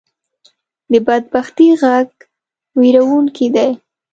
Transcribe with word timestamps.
د 0.91 0.93
بدبختۍ 1.07 1.69
غږ 1.81 2.09
وېرونکې 2.79 3.47
دی 3.55 3.69